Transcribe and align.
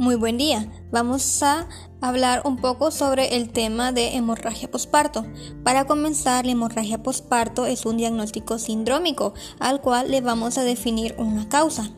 Muy 0.00 0.14
buen 0.14 0.38
día. 0.38 0.66
Vamos 0.90 1.42
a 1.42 1.68
hablar 2.00 2.40
un 2.46 2.56
poco 2.56 2.90
sobre 2.90 3.36
el 3.36 3.52
tema 3.52 3.92
de 3.92 4.16
hemorragia 4.16 4.70
posparto. 4.70 5.26
Para 5.62 5.84
comenzar, 5.84 6.46
la 6.46 6.52
hemorragia 6.52 7.02
posparto 7.02 7.66
es 7.66 7.84
un 7.84 7.98
diagnóstico 7.98 8.58
sindrómico 8.58 9.34
al 9.58 9.82
cual 9.82 10.10
le 10.10 10.22
vamos 10.22 10.56
a 10.56 10.64
definir 10.64 11.14
una 11.18 11.50
causa. 11.50 11.90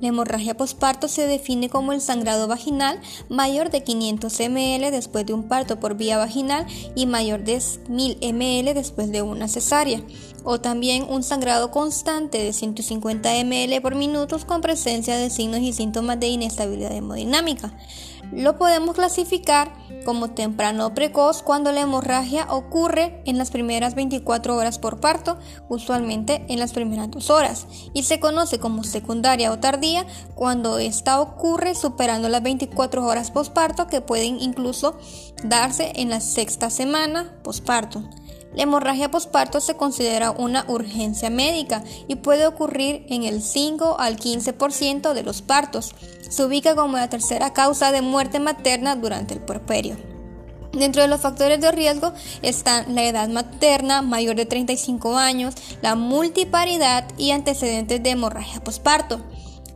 La 0.00 0.08
hemorragia 0.08 0.56
posparto 0.56 1.08
se 1.08 1.26
define 1.26 1.70
como 1.70 1.92
el 1.92 2.02
sangrado 2.02 2.48
vaginal 2.48 3.00
mayor 3.30 3.70
de 3.70 3.82
500 3.82 4.40
ml 4.40 4.90
después 4.90 5.24
de 5.24 5.32
un 5.32 5.44
parto 5.44 5.80
por 5.80 5.96
vía 5.96 6.18
vaginal 6.18 6.66
y 6.94 7.06
mayor 7.06 7.44
de 7.44 7.62
1000 7.88 8.18
ml 8.20 8.74
después 8.74 9.10
de 9.10 9.22
una 9.22 9.48
cesárea, 9.48 10.02
o 10.44 10.60
también 10.60 11.06
un 11.08 11.22
sangrado 11.22 11.70
constante 11.70 12.36
de 12.38 12.52
150 12.52 13.30
ml 13.44 13.80
por 13.80 13.94
minuto 13.94 14.38
con 14.46 14.60
presencia 14.60 15.16
de 15.16 15.30
signos 15.30 15.60
y 15.60 15.72
síntomas 15.72 16.20
de 16.20 16.28
inestabilidad 16.28 16.92
hemodinámica. 16.92 17.72
Lo 18.32 18.58
podemos 18.58 18.96
clasificar 18.96 19.72
como 20.04 20.30
temprano 20.30 20.86
o 20.86 20.94
precoz 20.94 21.42
cuando 21.42 21.72
la 21.72 21.80
hemorragia 21.80 22.46
ocurre 22.50 23.22
en 23.24 23.38
las 23.38 23.50
primeras 23.50 23.94
24 23.94 24.56
horas 24.56 24.78
por 24.78 25.00
parto, 25.00 25.38
usualmente 25.68 26.44
en 26.48 26.58
las 26.58 26.72
primeras 26.72 27.10
dos 27.10 27.30
horas, 27.30 27.66
y 27.92 28.04
se 28.04 28.20
conoce 28.20 28.58
como 28.58 28.84
secundaria 28.84 29.52
o 29.52 29.58
tardía 29.58 30.06
cuando 30.34 30.78
esta 30.78 31.20
ocurre 31.20 31.74
superando 31.74 32.28
las 32.28 32.42
24 32.42 33.04
horas 33.04 33.30
posparto 33.30 33.86
que 33.86 34.00
pueden 34.00 34.40
incluso 34.40 34.98
darse 35.44 35.92
en 35.96 36.10
la 36.10 36.20
sexta 36.20 36.70
semana 36.70 37.38
posparto. 37.42 38.02
La 38.56 38.62
hemorragia 38.62 39.10
posparto 39.10 39.60
se 39.60 39.76
considera 39.76 40.30
una 40.30 40.64
urgencia 40.66 41.28
médica 41.28 41.84
y 42.08 42.16
puede 42.16 42.46
ocurrir 42.46 43.04
en 43.10 43.24
el 43.24 43.42
5 43.42 43.96
al 44.00 44.16
15% 44.16 45.12
de 45.12 45.22
los 45.22 45.42
partos. 45.42 45.94
Se 46.28 46.42
ubica 46.42 46.74
como 46.74 46.96
la 46.96 47.10
tercera 47.10 47.52
causa 47.52 47.92
de 47.92 48.00
muerte 48.00 48.40
materna 48.40 48.96
durante 48.96 49.34
el 49.34 49.40
puerperio. 49.40 49.96
Dentro 50.72 51.02
de 51.02 51.08
los 51.08 51.20
factores 51.20 51.60
de 51.60 51.70
riesgo 51.70 52.12
están 52.40 52.94
la 52.94 53.04
edad 53.04 53.28
materna 53.28 54.00
mayor 54.00 54.36
de 54.36 54.46
35 54.46 55.16
años, 55.16 55.54
la 55.82 55.94
multiparidad 55.94 57.06
y 57.18 57.32
antecedentes 57.32 58.02
de 58.02 58.10
hemorragia 58.10 58.64
posparto. 58.64 59.20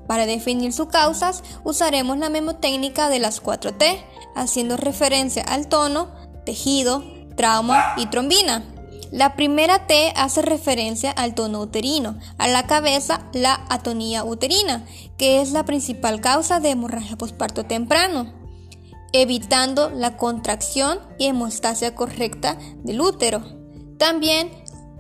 Para 0.06 0.24
definir 0.24 0.72
sus 0.72 0.88
causas 0.88 1.42
usaremos 1.64 2.16
la 2.18 2.30
memotécnica 2.30 3.10
de 3.10 3.18
las 3.18 3.42
4T, 3.42 4.02
haciendo 4.34 4.76
referencia 4.78 5.42
al 5.42 5.68
tono, 5.68 6.08
tejido, 6.44 7.04
trauma 7.36 7.94
y 7.96 8.06
trombina. 8.06 8.64
La 9.10 9.34
primera 9.34 9.86
T 9.88 10.12
hace 10.14 10.40
referencia 10.40 11.10
al 11.10 11.34
tono 11.34 11.60
uterino, 11.60 12.18
a 12.38 12.46
la 12.46 12.66
cabeza 12.66 13.26
la 13.32 13.66
atonía 13.68 14.22
uterina, 14.22 14.86
que 15.18 15.40
es 15.40 15.50
la 15.50 15.64
principal 15.64 16.20
causa 16.20 16.60
de 16.60 16.70
hemorragia 16.70 17.16
posparto 17.16 17.64
temprano, 17.64 18.32
evitando 19.12 19.90
la 19.90 20.16
contracción 20.16 21.00
y 21.18 21.26
hemostasia 21.26 21.96
correcta 21.96 22.56
del 22.84 23.00
útero. 23.00 23.42
También 23.98 24.50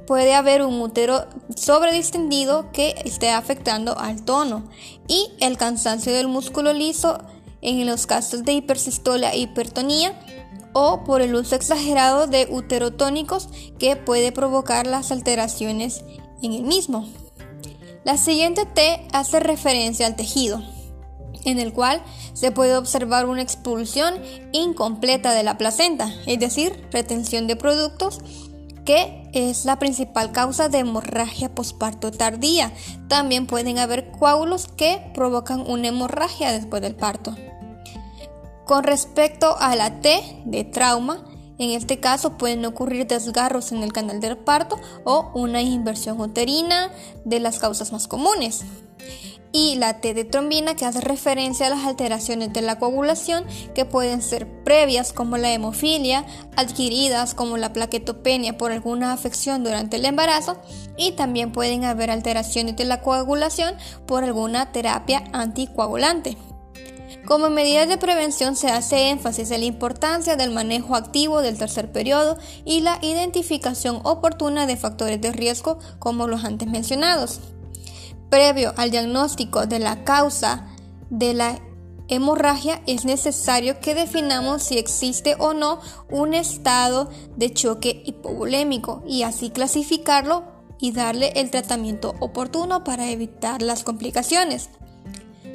puede 0.08 0.34
haber 0.34 0.62
un 0.62 0.80
útero 0.80 1.28
sobredistendido 1.54 2.72
que 2.72 2.96
esté 3.04 3.30
afectando 3.30 3.96
al 3.96 4.24
tono 4.24 4.68
y 5.06 5.28
el 5.38 5.56
cansancio 5.56 6.12
del 6.12 6.26
músculo 6.26 6.72
liso 6.72 7.20
en 7.62 7.86
los 7.86 8.06
casos 8.06 8.44
de 8.44 8.54
hipersistolia 8.54 9.30
e 9.32 9.38
hipertonía 9.38 10.18
o 10.72 11.04
por 11.04 11.22
el 11.22 11.34
uso 11.34 11.54
exagerado 11.54 12.26
de 12.26 12.46
uterotónicos 12.50 13.48
que 13.78 13.96
puede 13.96 14.32
provocar 14.32 14.86
las 14.86 15.10
alteraciones 15.10 16.04
en 16.42 16.52
el 16.52 16.62
mismo. 16.62 17.06
La 18.04 18.16
siguiente 18.16 18.64
T 18.66 19.06
hace 19.12 19.40
referencia 19.40 20.06
al 20.06 20.16
tejido, 20.16 20.62
en 21.44 21.58
el 21.58 21.72
cual 21.72 22.02
se 22.32 22.50
puede 22.50 22.76
observar 22.76 23.26
una 23.26 23.42
expulsión 23.42 24.14
incompleta 24.52 25.32
de 25.32 25.42
la 25.42 25.58
placenta, 25.58 26.10
es 26.26 26.38
decir, 26.38 26.88
retención 26.90 27.46
de 27.46 27.56
productos, 27.56 28.20
que 28.84 29.28
es 29.34 29.66
la 29.66 29.78
principal 29.78 30.32
causa 30.32 30.68
de 30.68 30.78
hemorragia 30.78 31.54
posparto 31.54 32.10
tardía. 32.10 32.72
También 33.08 33.46
pueden 33.46 33.78
haber 33.78 34.10
coágulos 34.10 34.68
que 34.68 35.10
provocan 35.14 35.60
una 35.70 35.88
hemorragia 35.88 36.52
después 36.52 36.80
del 36.82 36.96
parto. 36.96 37.36
Con 38.70 38.84
respecto 38.84 39.56
a 39.58 39.74
la 39.74 40.00
T 40.00 40.22
de 40.44 40.62
trauma, 40.62 41.24
en 41.58 41.70
este 41.70 41.98
caso 41.98 42.38
pueden 42.38 42.64
ocurrir 42.64 43.04
desgarros 43.04 43.72
en 43.72 43.82
el 43.82 43.92
canal 43.92 44.20
del 44.20 44.38
parto 44.38 44.78
o 45.02 45.32
una 45.34 45.60
inversión 45.60 46.20
uterina 46.20 46.88
de 47.24 47.40
las 47.40 47.58
causas 47.58 47.90
más 47.90 48.06
comunes. 48.06 48.62
Y 49.50 49.74
la 49.74 50.00
T 50.00 50.14
de 50.14 50.22
trombina 50.22 50.76
que 50.76 50.84
hace 50.84 51.00
referencia 51.00 51.66
a 51.66 51.70
las 51.70 51.84
alteraciones 51.84 52.52
de 52.52 52.62
la 52.62 52.78
coagulación 52.78 53.44
que 53.74 53.86
pueden 53.86 54.22
ser 54.22 54.46
previas 54.62 55.12
como 55.12 55.36
la 55.36 55.52
hemofilia, 55.52 56.24
adquiridas 56.54 57.34
como 57.34 57.56
la 57.56 57.72
plaquetopenia 57.72 58.56
por 58.56 58.70
alguna 58.70 59.12
afección 59.12 59.64
durante 59.64 59.96
el 59.96 60.04
embarazo 60.04 60.58
y 60.96 61.10
también 61.10 61.50
pueden 61.50 61.84
haber 61.84 62.12
alteraciones 62.12 62.76
de 62.76 62.84
la 62.84 63.02
coagulación 63.02 63.74
por 64.06 64.22
alguna 64.22 64.70
terapia 64.70 65.24
anticoagulante. 65.32 66.36
Como 67.26 67.50
medida 67.50 67.86
de 67.86 67.98
prevención 67.98 68.56
se 68.56 68.68
hace 68.68 69.10
énfasis 69.10 69.50
en 69.50 69.60
la 69.60 69.66
importancia 69.66 70.36
del 70.36 70.50
manejo 70.50 70.96
activo 70.96 71.42
del 71.42 71.58
tercer 71.58 71.92
periodo 71.92 72.38
y 72.64 72.80
la 72.80 72.98
identificación 73.02 74.00
oportuna 74.04 74.66
de 74.66 74.76
factores 74.76 75.20
de 75.20 75.32
riesgo 75.32 75.78
como 75.98 76.26
los 76.26 76.44
antes 76.44 76.68
mencionados. 76.68 77.40
Previo 78.30 78.72
al 78.76 78.90
diagnóstico 78.90 79.66
de 79.66 79.80
la 79.80 80.04
causa 80.04 80.68
de 81.10 81.34
la 81.34 81.58
hemorragia 82.08 82.82
es 82.86 83.04
necesario 83.04 83.80
que 83.80 83.94
definamos 83.94 84.62
si 84.62 84.78
existe 84.78 85.36
o 85.38 85.54
no 85.54 85.80
un 86.10 86.34
estado 86.34 87.08
de 87.36 87.52
choque 87.52 88.02
hipovolémico 88.04 89.02
y 89.06 89.22
así 89.22 89.50
clasificarlo 89.50 90.44
y 90.80 90.92
darle 90.92 91.32
el 91.36 91.50
tratamiento 91.50 92.14
oportuno 92.20 92.84
para 92.84 93.10
evitar 93.10 93.62
las 93.62 93.84
complicaciones. 93.84 94.70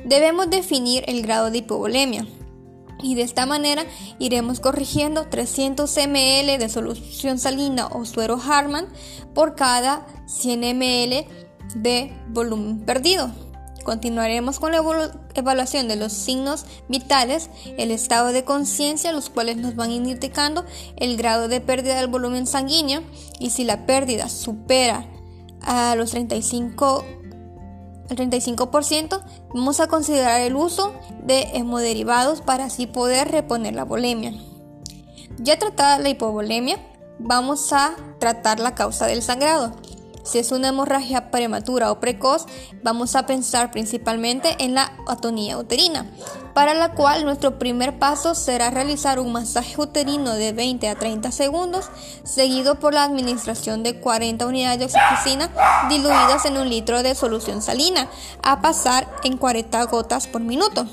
Debemos 0.05 0.51
definir 0.51 1.03
el 1.07 1.23
grado 1.23 1.49
de 1.49 1.57
hipovolemia 1.57 2.27
y 3.01 3.15
de 3.15 3.23
esta 3.23 3.47
manera 3.47 3.85
iremos 4.19 4.59
corrigiendo 4.59 5.27
300 5.27 5.91
ml 6.07 6.59
de 6.59 6.69
solución 6.69 7.39
salina 7.39 7.87
o 7.87 8.05
suero 8.05 8.39
Harman 8.39 8.87
por 9.33 9.55
cada 9.55 10.05
100 10.27 10.77
ml 10.77 11.25
de 11.75 12.13
volumen 12.29 12.85
perdido. 12.85 13.31
Continuaremos 13.83 14.59
con 14.59 14.71
la 14.71 14.83
evaluación 15.35 15.87
de 15.87 15.95
los 15.95 16.13
signos 16.13 16.65
vitales, 16.87 17.49
el 17.77 17.91
estado 17.91 18.31
de 18.31 18.43
conciencia, 18.43 19.11
los 19.11 19.29
cuales 19.29 19.57
nos 19.57 19.75
van 19.75 19.91
indicando 19.91 20.65
el 20.97 21.17
grado 21.17 21.47
de 21.47 21.61
pérdida 21.61 21.95
del 21.95 22.07
volumen 22.07 22.47
sanguíneo 22.47 23.01
y 23.39 23.51
si 23.51 23.63
la 23.63 23.85
pérdida 23.85 24.29
supera 24.29 25.05
a 25.61 25.95
los 25.95 26.11
35 26.11 27.05
el 28.09 28.17
35%, 28.17 29.21
vamos 29.53 29.79
a 29.79 29.87
considerar 29.87 30.41
el 30.41 30.55
uso 30.55 30.93
de 31.23 31.43
hemoderivados 31.53 32.41
para 32.41 32.65
así 32.65 32.87
poder 32.87 33.29
reponer 33.31 33.73
la 33.73 33.85
volemia. 33.85 34.33
Ya 35.37 35.57
tratada 35.59 35.99
la 35.99 36.09
hipovolemia, 36.09 36.77
vamos 37.19 37.73
a 37.73 37.95
tratar 38.19 38.59
la 38.59 38.75
causa 38.75 39.07
del 39.07 39.21
sangrado. 39.21 39.75
Si 40.25 40.39
es 40.39 40.51
una 40.51 40.69
hemorragia 40.69 41.29
prematura 41.29 41.91
o 41.91 41.99
precoz, 41.99 42.47
vamos 42.81 43.15
a 43.15 43.27
pensar 43.27 43.69
principalmente 43.69 44.55
en 44.59 44.73
la 44.73 44.91
atonía 45.07 45.55
uterina, 45.59 46.07
para 46.55 46.73
la 46.73 46.93
cual 46.93 47.25
nuestro 47.25 47.59
primer 47.59 47.99
paso 47.99 48.33
será 48.33 48.71
realizar 48.71 49.19
un 49.19 49.31
masaje 49.31 49.79
uterino 49.79 50.33
de 50.33 50.51
20 50.51 50.89
a 50.89 50.95
30 50.95 51.31
segundos, 51.31 51.91
seguido 52.23 52.79
por 52.79 52.95
la 52.95 53.03
administración 53.03 53.83
de 53.83 53.99
40 53.99 54.47
unidades 54.47 54.79
de 54.79 54.85
oxitocina 54.85 55.51
diluidas 55.89 56.45
en 56.45 56.57
un 56.57 56.69
litro 56.69 57.03
de 57.03 57.13
solución 57.13 57.61
salina, 57.61 58.09
a 58.41 58.61
pasar 58.61 59.07
en 59.23 59.37
40 59.37 59.83
gotas 59.85 60.25
por 60.25 60.41
minuto. 60.41 60.87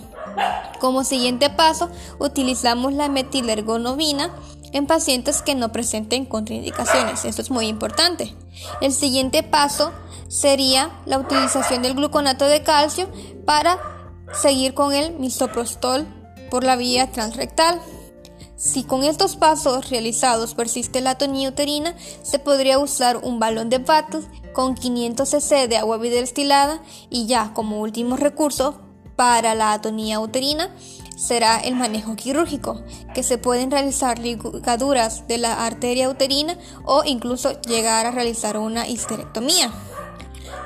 Como 0.78 1.04
siguiente 1.04 1.48
paso, 1.48 1.90
utilizamos 2.18 2.92
la 2.92 3.08
metilergonovina 3.08 4.30
en 4.72 4.86
pacientes 4.86 5.42
que 5.42 5.54
no 5.54 5.70
presenten 5.72 6.24
contraindicaciones. 6.24 7.24
Esto 7.24 7.42
es 7.42 7.50
muy 7.50 7.66
importante. 7.66 8.34
El 8.80 8.92
siguiente 8.92 9.42
paso 9.42 9.92
sería 10.28 10.90
la 11.06 11.18
utilización 11.18 11.82
del 11.82 11.94
gluconato 11.94 12.46
de 12.46 12.62
calcio 12.62 13.08
para 13.44 13.78
seguir 14.32 14.74
con 14.74 14.94
el 14.94 15.12
misoprostol 15.18 16.06
por 16.50 16.64
la 16.64 16.76
vía 16.76 17.10
transrectal. 17.12 17.80
Si 18.56 18.84
con 18.84 19.02
estos 19.02 19.36
pasos 19.36 19.90
realizados 19.90 20.54
persiste 20.54 21.00
la 21.00 21.10
atonía 21.10 21.48
uterina, 21.48 21.96
se 22.22 22.38
podría 22.38 22.78
usar 22.78 23.16
un 23.16 23.40
balón 23.40 23.68
de 23.70 23.78
Battle 23.78 24.20
con 24.52 24.74
500 24.74 25.28
cc 25.28 25.68
de 25.68 25.76
agua 25.76 25.98
destilada 25.98 26.80
y 27.10 27.26
ya 27.26 27.52
como 27.54 27.80
último 27.80 28.16
recurso 28.16 28.80
para 29.16 29.54
la 29.54 29.72
atonía 29.72 30.20
uterina 30.20 30.70
será 31.22 31.60
el 31.60 31.76
manejo 31.76 32.16
quirúrgico, 32.16 32.82
que 33.14 33.22
se 33.22 33.38
pueden 33.38 33.70
realizar 33.70 34.18
ligaduras 34.18 35.28
de 35.28 35.38
la 35.38 35.64
arteria 35.64 36.08
uterina 36.08 36.58
o 36.84 37.04
incluso 37.04 37.60
llegar 37.62 38.06
a 38.06 38.10
realizar 38.10 38.56
una 38.56 38.88
histerectomía. 38.88 39.70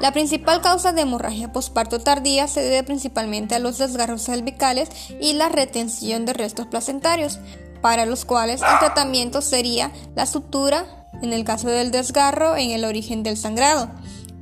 La 0.01 0.13
principal 0.13 0.63
causa 0.63 0.93
de 0.93 1.03
hemorragia 1.03 1.53
posparto 1.53 1.99
tardía 1.99 2.49
se 2.49 2.63
debe 2.63 2.83
principalmente 2.83 3.55
a 3.55 3.59
los 3.59 3.79
desgarros 3.79 4.23
cervicales 4.23 4.89
y 5.21 5.35
la 5.35 5.51
retención 5.51 6.25
de 6.25 6.33
restos 6.33 6.67
placentarios, 6.67 7.39
para 7.83 8.07
los 8.07 8.25
cuales 8.25 8.63
el 8.63 8.79
tratamiento 8.79 9.43
sería 9.43 9.93
la 10.15 10.25
sutura 10.25 11.09
en 11.23 11.33
el 11.33 11.45
caso 11.45 11.69
del 11.69 11.91
desgarro 11.91 12.57
en 12.57 12.71
el 12.71 12.85
origen 12.85 13.23
del 13.23 13.37
sangrado 13.37 13.91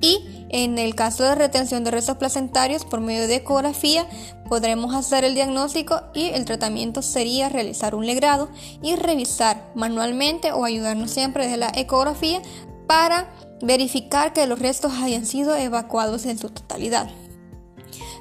y 0.05 0.47
en 0.51 0.79
el 0.79 0.95
caso 0.95 1.25
de 1.25 1.35
retención 1.35 1.83
de 1.83 1.91
restos 1.91 2.19
placentarios 2.19 2.85
por 2.85 3.01
medio 3.01 3.27
de 3.27 3.37
ecografía 3.37 4.07
podremos 4.51 4.95
hacer 4.95 5.25
el 5.25 5.35
diagnóstico 5.35 6.03
y 6.13 6.27
el 6.27 6.45
tratamiento 6.45 7.01
sería 7.01 7.49
realizar 7.49 7.95
un 7.95 8.05
legrado 8.05 8.51
y 8.83 8.97
revisar 8.97 9.73
manualmente 9.75 10.53
o 10.53 10.67
ayudarnos 10.67 11.11
siempre 11.11 11.49
de 11.49 11.57
la 11.57 11.73
ecografía 11.75 12.43
para 12.87 13.33
verificar 13.63 14.35
que 14.35 14.47
los 14.47 14.59
restos 14.59 14.93
hayan 14.93 15.25
sido 15.25 15.57
evacuados 15.57 16.27
en 16.27 16.39
su 16.39 16.51
totalidad. 16.51 17.09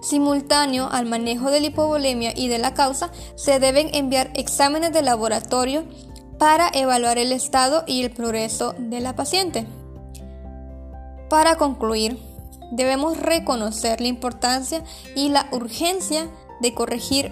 Simultáneo 0.01 0.88
al 0.89 1.06
manejo 1.06 1.51
de 1.51 1.59
la 1.59 1.68
hipovolemia 1.68 2.31
y 2.33 2.47
de 2.47 2.59
la 2.59 2.74
causa, 2.74 3.12
se 3.35 3.59
deben 3.59 3.94
enviar 3.94 4.31
exámenes 4.35 4.94
de 4.94 5.01
laboratorio 5.01 5.83
para 6.39 6.69
evaluar 6.74 7.18
el 7.18 7.33
estado 7.33 7.83
y 7.88 8.03
el 8.03 8.12
progreso 8.12 8.74
de 8.77 9.01
la 9.01 9.18
paciente. 9.18 9.68
Para 11.33 11.56
concluir, 11.56 12.19
debemos 12.74 13.18
reconocer 13.18 14.00
la 14.00 14.06
importancia 14.06 14.83
y 15.15 15.30
la 15.30 15.47
urgencia 15.51 16.30
de 16.62 16.75
corregir 16.75 17.31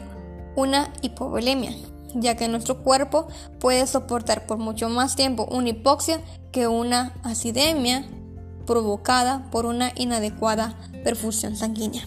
una 0.56 0.92
hipovolemia, 1.04 1.76
ya 2.16 2.36
que 2.36 2.48
nuestro 2.48 2.82
cuerpo 2.82 3.28
puede 3.60 3.86
soportar 3.86 4.48
por 4.48 4.58
mucho 4.58 4.90
más 4.90 5.16
tiempo 5.16 5.48
una 5.52 5.70
hipoxia 5.70 6.20
que 6.52 6.66
una 6.66 7.14
acidemia 7.22 8.04
provocada 8.66 9.48
por 9.52 9.68
una 9.68 9.92
inadecuada 9.96 10.80
perfusión 11.04 11.56
sanguínea. 11.56 12.04